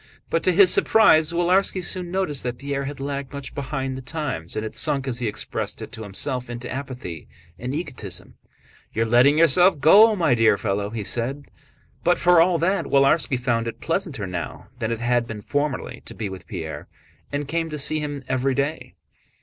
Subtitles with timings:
[0.31, 4.55] But to his surprise Willarski soon noticed that Pierre had lagged much behind the times,
[4.55, 7.27] and had sunk, as he expressed it to himself, into apathy
[7.59, 8.33] and egotism.
[8.93, 11.45] "You are letting yourself go, my dear fellow," he said.
[12.03, 16.15] But for all that Willarski found it pleasanter now than it had been formerly to
[16.15, 16.87] be with Pierre,
[17.31, 18.95] and came to see him every day.